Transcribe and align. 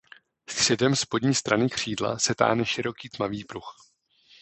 Středem 0.49 0.95
spodní 0.95 1.35
strany 1.35 1.69
křídla 1.69 2.19
se 2.19 2.35
táhne 2.35 2.65
široký 2.65 3.09
tmavý 3.09 3.43
pruh. 3.43 3.75